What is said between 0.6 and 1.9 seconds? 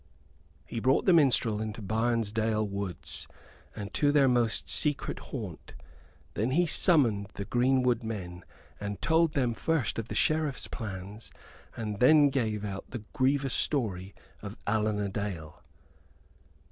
He brought the minstrel into